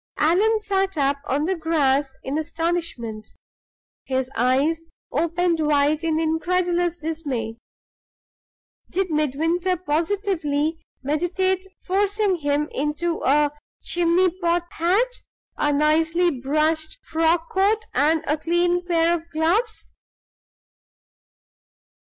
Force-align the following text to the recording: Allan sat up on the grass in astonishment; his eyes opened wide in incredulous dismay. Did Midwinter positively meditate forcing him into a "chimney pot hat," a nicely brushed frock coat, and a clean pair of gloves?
Allan 0.17 0.59
sat 0.61 0.97
up 0.97 1.17
on 1.27 1.45
the 1.45 1.55
grass 1.55 2.15
in 2.23 2.35
astonishment; 2.35 3.27
his 4.05 4.31
eyes 4.35 4.85
opened 5.11 5.59
wide 5.59 6.03
in 6.03 6.19
incredulous 6.19 6.97
dismay. 6.97 7.57
Did 8.89 9.11
Midwinter 9.11 9.77
positively 9.77 10.79
meditate 11.03 11.67
forcing 11.85 12.37
him 12.37 12.67
into 12.73 13.21
a 13.23 13.51
"chimney 13.83 14.31
pot 14.39 14.65
hat," 14.73 15.21
a 15.55 15.71
nicely 15.71 16.31
brushed 16.31 16.97
frock 17.05 17.51
coat, 17.51 17.85
and 17.93 18.23
a 18.25 18.39
clean 18.39 18.83
pair 18.83 19.13
of 19.13 19.29
gloves? 19.29 19.89